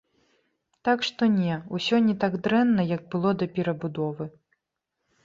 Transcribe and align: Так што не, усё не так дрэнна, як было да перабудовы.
Так 0.87 1.03
што 1.07 1.27
не, 1.33 1.57
усё 1.79 1.99
не 2.07 2.15
так 2.23 2.33
дрэнна, 2.47 2.87
як 2.95 3.01
было 3.13 3.29
да 3.43 3.49
перабудовы. 3.59 4.25